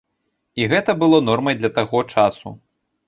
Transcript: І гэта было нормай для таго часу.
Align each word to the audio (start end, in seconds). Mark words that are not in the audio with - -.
І 0.61 0.65
гэта 0.71 0.95
было 1.03 1.19
нормай 1.27 1.55
для 1.59 1.71
таго 1.79 2.03
часу. 2.15 2.47